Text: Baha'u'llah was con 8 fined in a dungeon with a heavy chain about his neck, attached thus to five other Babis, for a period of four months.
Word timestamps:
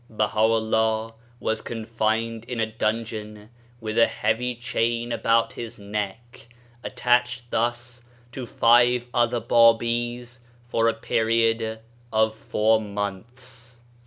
Baha'u'llah 0.09 1.13
was 1.39 1.61
con 1.61 1.83
8 1.83 1.87
fined 1.87 2.45
in 2.45 2.59
a 2.59 2.65
dungeon 2.65 3.51
with 3.79 3.99
a 3.99 4.07
heavy 4.07 4.55
chain 4.55 5.11
about 5.11 5.53
his 5.53 5.77
neck, 5.77 6.47
attached 6.83 7.51
thus 7.51 8.03
to 8.31 8.47
five 8.47 9.05
other 9.13 9.39
Babis, 9.39 10.39
for 10.67 10.87
a 10.89 10.95
period 10.95 11.81
of 12.11 12.33
four 12.33 12.81
months. 12.81 13.81